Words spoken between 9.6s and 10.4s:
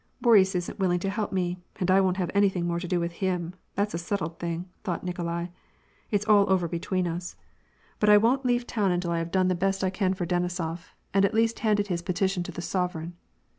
best I could for